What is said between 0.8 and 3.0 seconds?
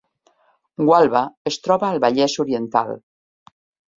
Gualba es troba al Vallès Oriental